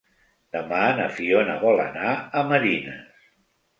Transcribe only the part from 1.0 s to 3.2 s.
Fiona vol anar a Marines.